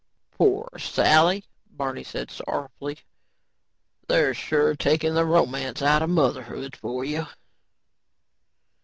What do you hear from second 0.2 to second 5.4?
"Pore Sally," Barney said sorrowfully. "They're sure takin' the